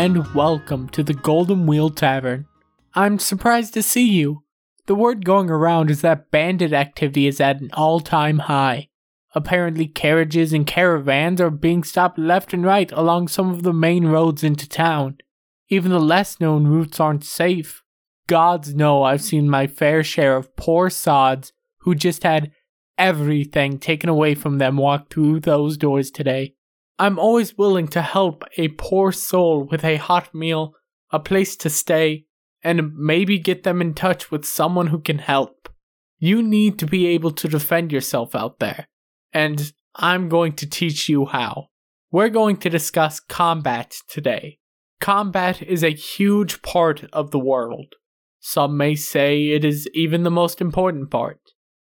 [0.00, 2.46] And welcome to the Golden Wheel Tavern.
[2.94, 4.44] I'm surprised to see you.
[4.86, 8.88] The word going around is that bandit activity is at an all time high.
[9.34, 14.06] Apparently, carriages and caravans are being stopped left and right along some of the main
[14.06, 15.18] roads into town.
[15.68, 17.82] Even the less known routes aren't safe.
[18.26, 22.52] Gods know I've seen my fair share of poor sods who just had
[22.96, 26.54] everything taken away from them walk through those doors today.
[27.00, 30.74] I'm always willing to help a poor soul with a hot meal,
[31.10, 32.26] a place to stay,
[32.62, 35.70] and maybe get them in touch with someone who can help.
[36.18, 38.86] You need to be able to defend yourself out there,
[39.32, 41.68] and I'm going to teach you how.
[42.10, 44.58] We're going to discuss combat today.
[45.00, 47.94] Combat is a huge part of the world.
[48.40, 51.40] Some may say it is even the most important part.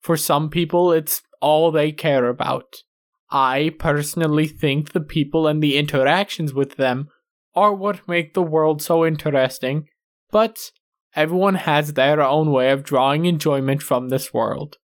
[0.01, 2.83] For some people, it's all they care about.
[3.31, 7.09] I personally think the people and the interactions with them
[7.55, 9.89] are what make the world so interesting,
[10.31, 10.71] but
[11.15, 14.77] everyone has their own way of drawing enjoyment from this world.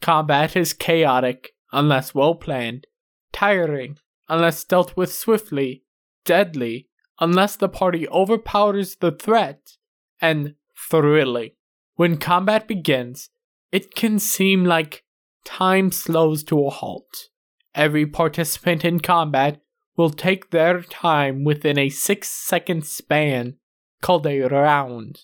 [0.00, 2.86] Combat is chaotic unless well planned,
[3.32, 5.84] tiring unless dealt with swiftly,
[6.24, 6.88] deadly
[7.20, 9.76] unless the party overpowers the threat,
[10.20, 10.54] and
[10.90, 11.50] thrilling.
[11.94, 13.30] When combat begins,
[13.70, 15.04] it can seem like
[15.44, 17.28] time slows to a halt.
[17.74, 19.60] Every participant in combat
[19.96, 23.56] will take their time within a 6 second span
[24.00, 25.20] called a round.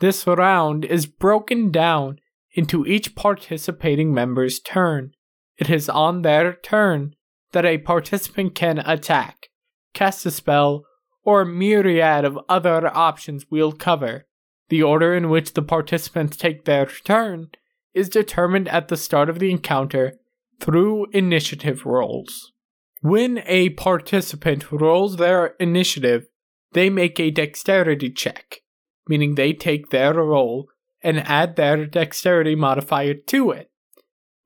[0.00, 2.18] This round is broken down
[2.52, 5.12] into each participating member's turn.
[5.56, 7.14] It is on their turn
[7.52, 9.48] that a participant can attack,
[9.92, 10.84] cast a spell,
[11.24, 14.26] or a myriad of other options we'll cover.
[14.68, 17.48] The order in which the participants take their turn
[17.92, 20.18] is determined at the start of the encounter
[20.60, 22.52] through initiative rolls.
[23.00, 26.26] When a participant rolls their initiative,
[26.72, 28.60] they make a dexterity check,
[29.08, 30.68] meaning they take their roll
[31.02, 33.70] and add their dexterity modifier to it.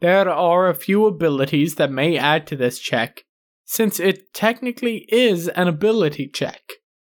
[0.00, 3.24] There are a few abilities that may add to this check,
[3.64, 6.62] since it technically is an ability check.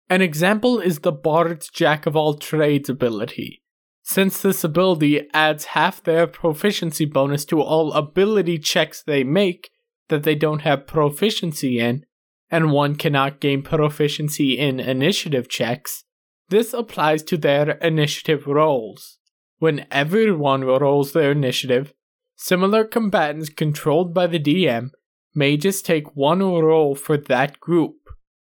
[0.09, 3.62] An example is the Bard's Jack of all trades ability.
[4.05, 9.71] Since this ability adds half their proficiency bonus to all ability checks they make
[10.09, 12.05] that they don't have proficiency in,
[12.51, 16.03] and one cannot gain proficiency in initiative checks,
[16.49, 19.19] this applies to their initiative rolls.
[19.59, 21.93] When everyone rolls their initiative,
[22.35, 24.89] similar combatants controlled by the DM
[25.33, 27.95] may just take one roll for that group.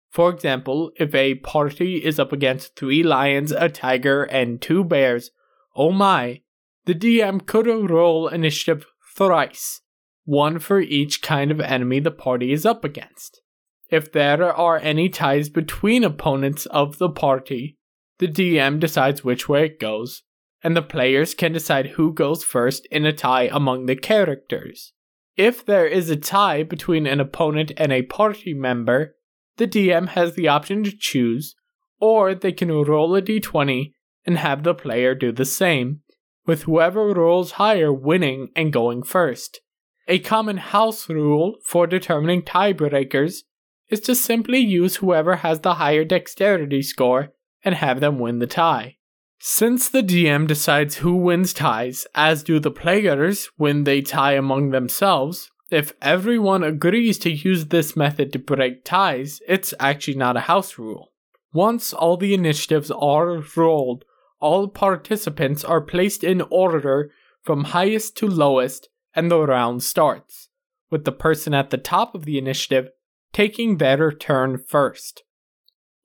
[0.09, 5.29] For example, if a party is up against three lions, a tiger, and two bears,
[5.75, 6.41] Oh my,
[6.85, 9.81] the DM could roll initiative thrice,
[10.25, 13.41] one for each kind of enemy the party is up against.
[13.89, 17.77] If there are any ties between opponents of the party,
[18.19, 20.23] the DM decides which way it goes,
[20.63, 24.93] and the players can decide who goes first in a tie among the characters.
[25.35, 29.15] If there is a tie between an opponent and a party member,
[29.57, 31.55] the DM has the option to choose,
[31.99, 33.93] or they can roll a d20
[34.25, 36.01] and have the player do the same,
[36.45, 39.61] with whoever rolls higher winning and going first.
[40.07, 43.43] A common house rule for determining tiebreakers
[43.89, 47.33] is to simply use whoever has the higher dexterity score
[47.63, 48.97] and have them win the tie.
[49.39, 54.69] Since the DM decides who wins ties, as do the players when they tie among
[54.69, 60.41] themselves, if everyone agrees to use this method to break ties, it's actually not a
[60.41, 61.11] house rule.
[61.53, 64.05] Once all the initiatives are rolled,
[64.41, 67.11] all participants are placed in order
[67.43, 70.49] from highest to lowest, and the round starts,
[70.89, 72.89] with the person at the top of the initiative
[73.33, 75.23] taking their turn first.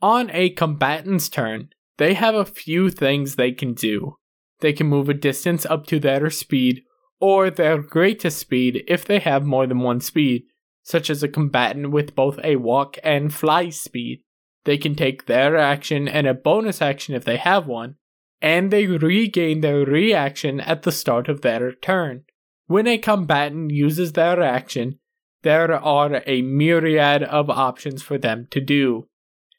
[0.01, 4.17] On a combatant's turn, they have a few things they can do.
[4.61, 6.83] They can move a distance up to their speed,
[7.19, 10.45] or their greatest speed if they have more than one speed,
[10.83, 14.23] such as a combatant with both a walk and fly speed.
[14.65, 17.97] They can take their action and a bonus action if they have one,
[18.41, 22.25] and they regain their reaction at the start of their turn.
[22.67, 24.99] When a combatant uses their action,
[25.43, 29.07] there are a myriad of options for them to do.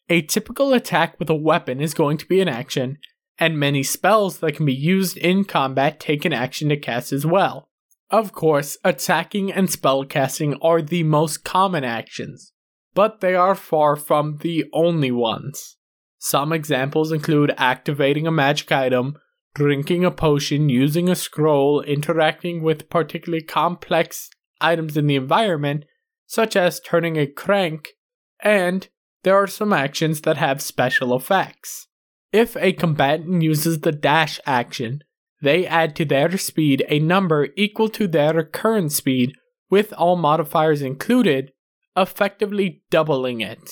[0.10, 2.98] A typical attack with a weapon is going to be an action,
[3.40, 7.26] and many spells that can be used in combat take an action to cast as
[7.26, 7.70] well.
[8.10, 12.54] Of course, attacking and spellcasting are the most common actions,
[12.94, 15.77] but they are far from the only ones.
[16.20, 19.18] Some examples include activating a magic item,
[19.54, 24.30] drinking a potion, using a scroll, interacting with particularly complex
[24.60, 25.86] items in the environment,
[26.26, 27.90] such as turning a crank,
[28.42, 28.88] and
[29.24, 31.88] there are some actions that have special effects.
[32.32, 35.04] If a combatant uses the dash action,
[35.42, 39.34] they add to their speed a number equal to their current speed
[39.70, 41.52] with all modifiers included,
[41.96, 43.70] effectively doubling it.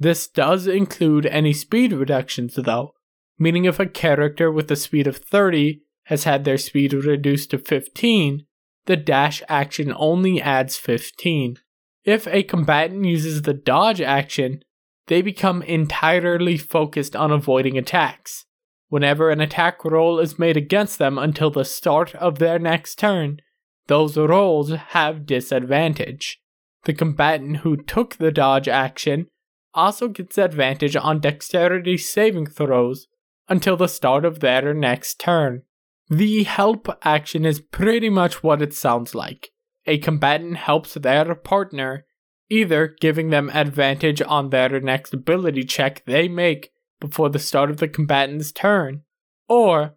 [0.00, 2.94] This does include any speed reductions though,
[3.38, 7.58] meaning if a character with a speed of 30 has had their speed reduced to
[7.58, 8.46] 15,
[8.86, 11.58] the dash action only adds 15.
[12.04, 14.62] If a combatant uses the dodge action,
[15.08, 18.46] they become entirely focused on avoiding attacks.
[18.88, 23.40] Whenever an attack roll is made against them until the start of their next turn,
[23.86, 26.40] those rolls have disadvantage.
[26.84, 29.26] The combatant who took the dodge action
[29.74, 33.06] also gets advantage on dexterity saving throws
[33.48, 35.62] until the start of their next turn.
[36.08, 39.50] The help action is pretty much what it sounds like.
[39.86, 42.04] A combatant helps their partner,
[42.48, 47.78] either giving them advantage on their next ability check they make before the start of
[47.78, 49.02] the combatant's turn,
[49.48, 49.96] or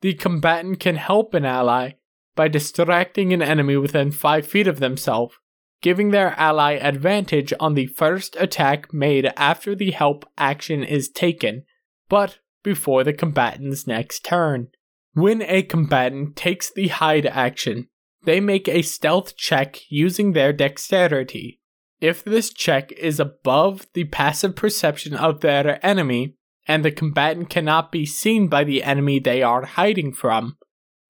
[0.00, 1.92] the combatant can help an ally
[2.34, 5.34] by distracting an enemy within 5 feet of themselves,
[5.82, 11.64] giving their ally advantage on the first attack made after the help action is taken,
[12.08, 14.68] but before the combatant's next turn.
[15.14, 17.88] When a combatant takes the hide action,
[18.24, 21.60] they make a stealth check using their dexterity.
[22.00, 26.36] If this check is above the passive perception of their enemy,
[26.66, 30.56] and the combatant cannot be seen by the enemy they are hiding from,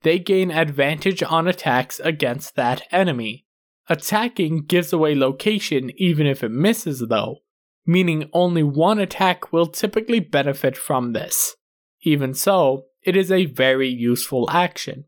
[0.03, 3.47] they gain advantage on attacks against that enemy.
[3.89, 7.39] Attacking gives away location even if it misses, though,
[7.85, 11.57] meaning only one attack will typically benefit from this.
[12.03, 15.05] Even so, it is a very useful action.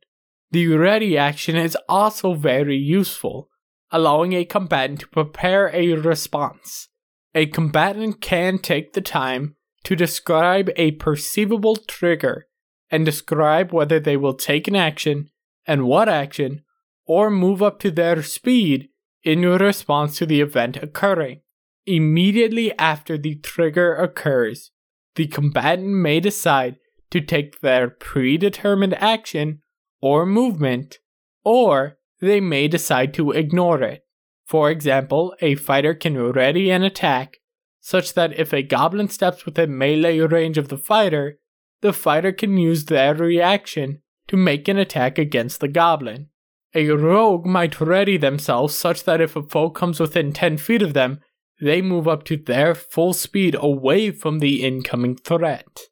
[0.51, 3.49] The ready action is also very useful,
[3.91, 6.89] allowing a combatant to prepare a response.
[7.35, 12.47] A combatant can take the time to describe a perceivable trigger
[12.91, 15.31] and describe whether they will take an action
[15.67, 16.64] and what action,
[17.07, 18.89] or move up to their speed
[19.23, 21.41] in response to the event occurring.
[21.87, 24.71] Immediately after the trigger occurs,
[25.17, 26.77] the combatant may decide
[27.11, 29.61] to take their predetermined action
[30.01, 30.99] or movement,
[31.45, 34.05] or they may decide to ignore it.
[34.47, 37.39] For example, a fighter can ready an attack
[37.81, 41.39] such that if a goblin steps within melee range of the fighter,
[41.83, 46.31] the fighter can use their reaction to make an attack against the goblin.
[46.75, 50.93] A rogue might ready themselves such that if a foe comes within 10 feet of
[50.93, 51.21] them,
[51.61, 55.83] they move up to their full speed away from the incoming threat.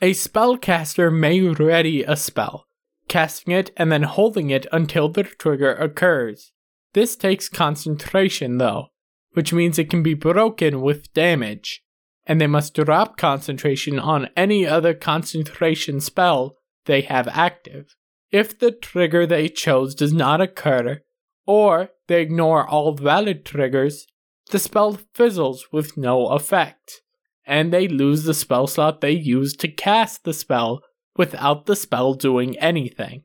[0.00, 2.66] A spellcaster may ready a spell,
[3.06, 6.52] casting it and then holding it until the trigger occurs.
[6.94, 8.86] This takes concentration though,
[9.32, 11.82] which means it can be broken with damage,
[12.26, 16.56] and they must drop concentration on any other concentration spell
[16.86, 17.94] they have active.
[18.30, 21.02] If the trigger they chose does not occur,
[21.46, 24.06] or they ignore all valid triggers,
[24.50, 27.02] the spell fizzles with no effect
[27.50, 30.82] and they lose the spell slot they used to cast the spell
[31.16, 33.24] without the spell doing anything.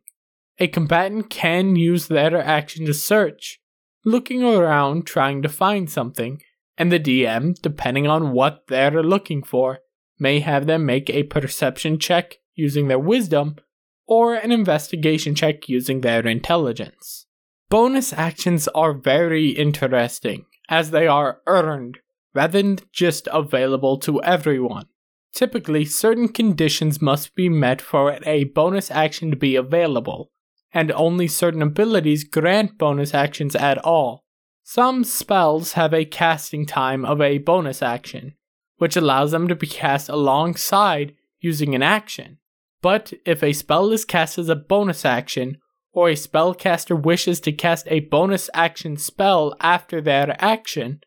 [0.57, 3.59] A combatant can use their action to search,
[4.03, 6.41] looking around trying to find something,
[6.75, 9.79] and the DM, depending on what they're looking for,
[10.17, 13.57] may have them make a perception check using their wisdom
[14.07, 17.25] or an investigation check using their intelligence.
[17.69, 21.99] Bonus actions are very interesting, as they are earned
[22.35, 24.85] rather than just available to everyone.
[25.33, 30.31] Typically, certain conditions must be met for a bonus action to be available,
[30.73, 34.23] and only certain abilities grant bonus actions at all.
[34.63, 38.33] Some spells have a casting time of a bonus action,
[38.77, 42.39] which allows them to be cast alongside using an action.
[42.81, 45.57] But if a spell is cast as a bonus action,
[45.91, 50.99] or a spellcaster wishes to cast a bonus action spell after their action,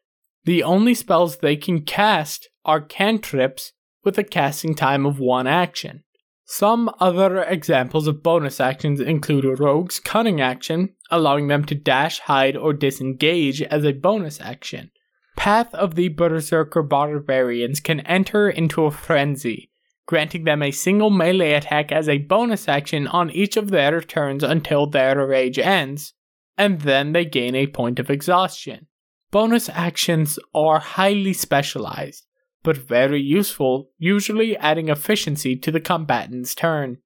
[0.44, 3.72] the only spells they can cast are cantrips
[4.02, 6.04] with a casting time of one action.
[6.46, 12.20] Some other examples of bonus actions include a rogue's cunning action, allowing them to dash,
[12.20, 14.90] hide, or disengage as a bonus action.
[15.36, 19.67] Path of the Berserker Barbarians can enter into a frenzy,
[20.08, 24.42] granting them a single melee attack as a bonus action on each of their turns
[24.42, 26.14] until their rage ends,
[26.56, 28.86] and then they gain a point of exhaustion.
[29.30, 32.24] Bonus actions are highly specialized,
[32.62, 36.96] but very useful, usually adding efficiency to the combatant's turn.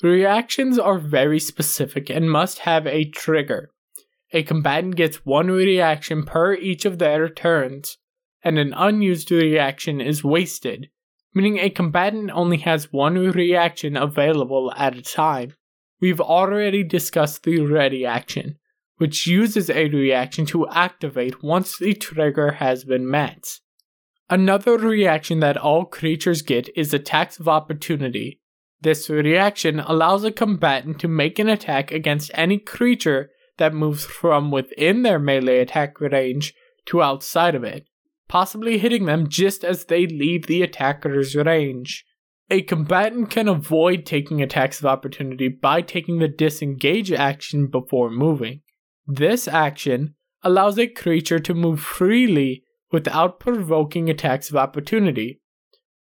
[0.00, 3.70] Reactions are very specific and must have a trigger.
[4.32, 7.98] A combatant gets one reaction per each of their turns,
[8.44, 10.88] and an unused reaction is wasted,
[11.34, 15.54] meaning a combatant only has one reaction available at a time.
[16.00, 18.58] We've already discussed the ready action,
[18.96, 23.60] which uses a reaction to activate once the trigger has been met.
[24.28, 28.40] Another reaction that all creatures get is attacks of opportunity.
[28.80, 34.50] This reaction allows a combatant to make an attack against any creature that moves from
[34.50, 36.54] within their melee attack range
[36.86, 37.86] to outside of it,
[38.28, 42.04] possibly hitting them just as they leave the attacker's range.
[42.50, 48.60] A combatant can avoid taking attacks of opportunity by taking the disengage action before moving.
[49.06, 55.40] This action allows a creature to move freely without provoking attacks of opportunity.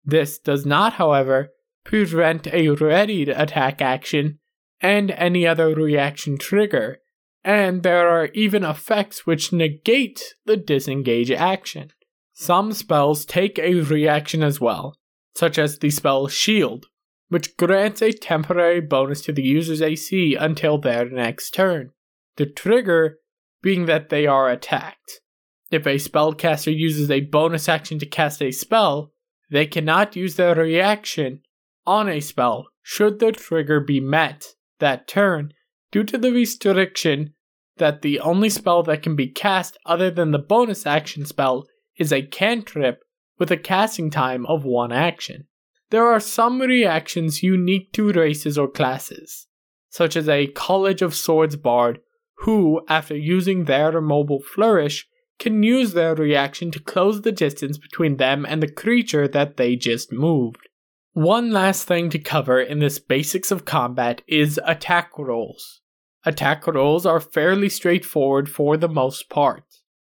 [0.06, 1.50] This does not, however,
[1.84, 4.40] prevent a ready attack action
[4.80, 7.00] and any other reaction trigger,
[7.44, 11.92] and there are even effects which negate the disengage action.
[12.40, 14.96] Some spells take a reaction as well,
[15.36, 16.86] such as the spell Shield,
[17.30, 21.94] which grants a temporary bonus to the user's AC until their next turn.
[22.36, 23.18] The trigger
[23.64, 25.20] being that they are attacked.
[25.72, 29.14] If a spellcaster uses a bonus action to cast a spell,
[29.50, 31.42] they cannot use their reaction
[31.88, 34.46] on a spell should the trigger be met
[34.78, 35.54] that turn
[35.92, 37.34] due to the restriction
[37.78, 41.66] that the only spell that can be cast other than the bonus action spell
[41.98, 43.00] is a cantrip
[43.38, 45.48] with a casting time of one action.
[45.90, 49.48] There are some reactions unique to races or classes,
[49.90, 52.00] such as a College of Swords bard
[52.40, 55.08] who, after using their mobile flourish,
[55.40, 59.76] can use their reaction to close the distance between them and the creature that they
[59.76, 60.68] just moved.
[61.14, 65.82] One last thing to cover in this basics of combat is attack rolls.
[66.26, 69.64] Attack rolls are fairly straightforward for the most part.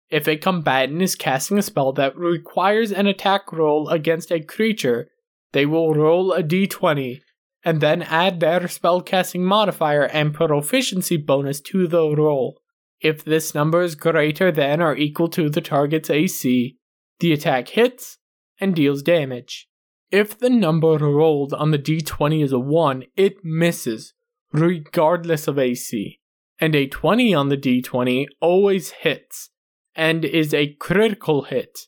[0.10, 5.10] If a combatant is casting a spell that requires an attack roll against a creature,
[5.54, 7.22] they will roll a d20
[7.64, 12.60] and then add their spellcasting modifier and proficiency bonus to the roll.
[13.02, 16.78] If this number is greater than or equal to the target's AC,
[17.20, 18.20] the attack hits
[18.60, 19.68] and deals damage.
[20.12, 24.14] If the number rolled on the d20 is a 1, it misses,
[24.54, 26.20] regardless of AC.
[26.60, 29.50] And a 20 on the d20 always hits,
[29.96, 31.80] and is a critical hit,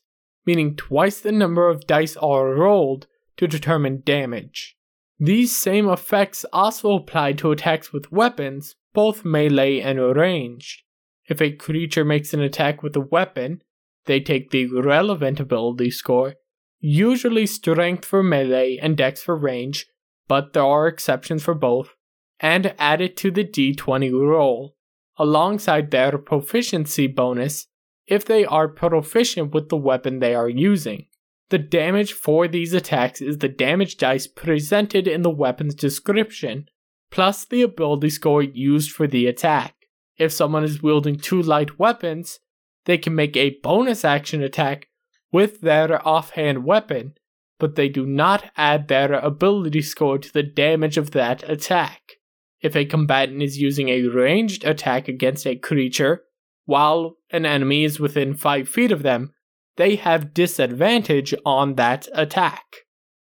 [0.46, 4.76] meaning twice the number of dice are rolled to determine damage.
[5.18, 10.82] These same effects also apply to attacks with weapons, both melee and ranged.
[11.28, 13.62] If a creature makes an attack with a weapon,
[14.06, 16.36] they take the relevant ability score,
[16.80, 19.86] usually strength for melee and dex for range,
[20.28, 21.94] but there are exceptions for both,
[22.40, 24.76] and add it to the d20 roll,
[25.18, 27.66] alongside their proficiency bonus
[28.08, 31.06] if they are proficient with the weapon they are using.
[31.50, 36.68] The damage for these attacks is the damage dice presented in the weapon's description,
[37.10, 39.74] plus the ability score used for the attack.
[40.18, 42.40] If someone is wielding two light weapons,
[42.84, 44.88] they can make a bonus action attack
[45.30, 47.14] with their offhand weapon,
[47.58, 52.14] but they do not add their ability score to the damage of that attack.
[52.60, 56.24] If a combatant is using a ranged attack against a creature,
[56.68, 59.32] while an enemy is within 5 feet of them,
[59.78, 62.62] they have disadvantage on that attack.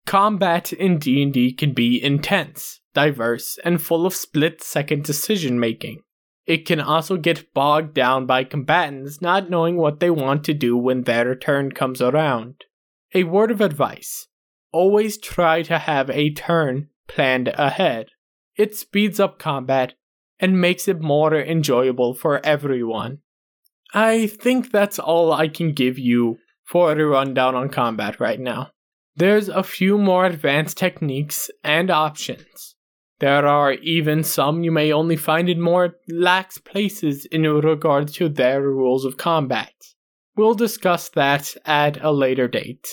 [0.08, 6.00] Combat in D&D can be intense, diverse, and full of split-second decision making.
[6.48, 10.76] It can also get bogged down by combatants not knowing what they want to do
[10.76, 12.66] when their turn comes around.
[13.14, 14.28] A word of advice
[14.72, 18.08] always try to have a turn planned ahead.
[18.56, 19.94] It speeds up combat
[20.40, 23.20] and makes it more enjoyable for everyone.
[23.96, 28.72] I think that's all I can give you for a rundown on combat right now.
[29.16, 32.76] There's a few more advanced techniques and options.
[33.20, 38.28] There are even some you may only find in more lax places in regards to
[38.28, 39.72] their rules of combat.
[40.36, 42.86] We'll discuss that at a later date.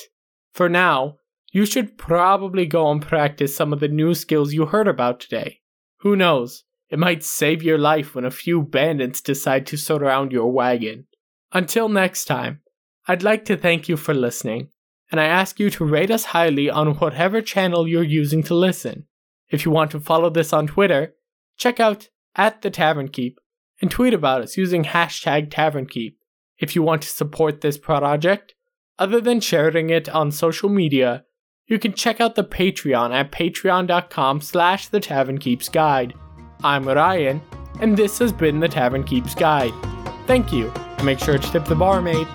[0.55, 1.17] For now,
[1.51, 5.63] you should probably go and practice some of the new skills you heard about today.
[6.03, 10.53] Who knows, it might save your life when a few bandits decide to surround your
[10.53, 11.07] wagon.
[11.51, 12.61] Until next time,
[13.09, 14.69] I'd like to thank you for listening,
[15.11, 19.07] and I ask you to rate us highly on whatever channel you're using to listen.
[19.49, 21.15] If you want to follow this on Twitter,
[21.57, 23.41] check out at the Tavern Keep
[23.81, 26.19] and tweet about us using hashtag Tavern Keep.
[26.59, 28.55] If you want to support this project,
[28.99, 31.25] other than sharing it on social media,
[31.67, 36.13] you can check out the Patreon at patreon.com slash the Tavern Keeps Guide.
[36.65, 37.43] I'm Ryan,
[37.81, 39.73] and this has been the Tavern Keeps Guide.
[40.29, 42.31] Thank you, make sure to tip the barmaids.